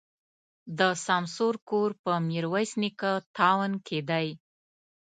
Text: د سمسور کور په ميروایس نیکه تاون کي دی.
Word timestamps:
د 0.79 0.81
سمسور 1.05 1.53
کور 1.69 1.89
په 2.03 2.11
ميروایس 2.27 2.71
نیکه 2.81 3.11
تاون 3.37 3.71
کي 3.87 3.99
دی. 4.09 4.27